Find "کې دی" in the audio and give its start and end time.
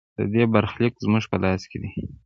1.69-1.91